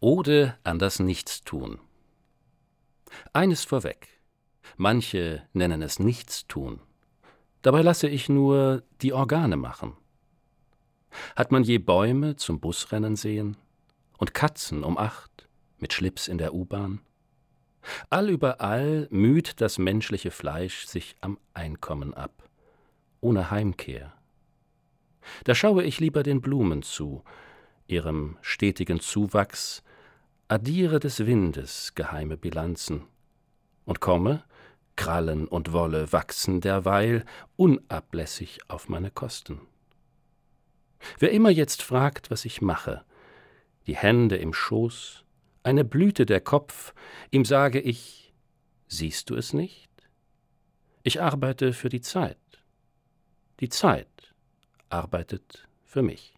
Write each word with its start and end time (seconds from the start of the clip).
Ode 0.00 0.56
an 0.62 0.78
das 0.78 1.00
Nichtstun. 1.00 1.80
Eines 3.32 3.64
vorweg. 3.64 4.06
Manche 4.76 5.42
nennen 5.54 5.82
es 5.82 5.98
Nichtstun. 5.98 6.78
Dabei 7.62 7.82
lasse 7.82 8.06
ich 8.06 8.28
nur 8.28 8.84
die 9.02 9.12
Organe 9.12 9.56
machen. 9.56 9.96
Hat 11.34 11.50
man 11.50 11.64
je 11.64 11.78
Bäume 11.78 12.36
zum 12.36 12.60
Busrennen 12.60 13.16
sehen? 13.16 13.56
Und 14.18 14.34
Katzen 14.34 14.84
um 14.84 14.96
acht 14.98 15.48
mit 15.78 15.92
Schlips 15.92 16.28
in 16.28 16.38
der 16.38 16.54
U-Bahn? 16.54 17.00
Allüberall 18.08 19.08
müht 19.10 19.60
das 19.60 19.78
menschliche 19.78 20.30
Fleisch 20.30 20.86
sich 20.86 21.16
am 21.22 21.38
Einkommen 21.54 22.14
ab, 22.14 22.48
ohne 23.20 23.50
Heimkehr. 23.50 24.12
Da 25.42 25.56
schaue 25.56 25.82
ich 25.82 25.98
lieber 25.98 26.22
den 26.22 26.40
Blumen 26.40 26.82
zu, 26.82 27.24
ihrem 27.88 28.36
stetigen 28.42 29.00
Zuwachs, 29.00 29.82
addiere 30.46 31.00
des 31.00 31.26
Windes 31.26 31.94
geheime 31.94 32.36
Bilanzen 32.36 33.04
und 33.84 34.00
komme, 34.00 34.44
Krallen 34.96 35.46
und 35.46 35.72
Wolle 35.72 36.12
wachsen 36.12 36.60
derweil 36.60 37.24
unablässig 37.56 38.60
auf 38.68 38.88
meine 38.88 39.10
Kosten. 39.10 39.60
Wer 41.18 41.30
immer 41.30 41.50
jetzt 41.50 41.82
fragt, 41.82 42.30
was 42.30 42.44
ich 42.44 42.60
mache, 42.60 43.04
die 43.86 43.96
Hände 43.96 44.36
im 44.36 44.52
Schoß, 44.52 45.24
eine 45.62 45.84
Blüte 45.84 46.26
der 46.26 46.40
Kopf, 46.40 46.94
ihm 47.30 47.44
sage 47.44 47.80
ich, 47.80 48.34
siehst 48.88 49.30
du 49.30 49.36
es 49.36 49.52
nicht? 49.52 49.88
Ich 51.02 51.20
arbeite 51.22 51.72
für 51.72 51.88
die 51.88 52.00
Zeit. 52.00 52.36
Die 53.60 53.68
Zeit 53.68 54.34
arbeitet 54.88 55.68
für 55.84 56.02
mich. 56.02 56.37